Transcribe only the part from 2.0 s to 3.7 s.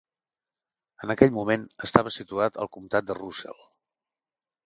situat al comtat de Russell.